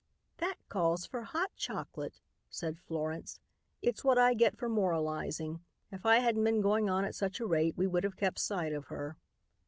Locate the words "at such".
7.05-7.39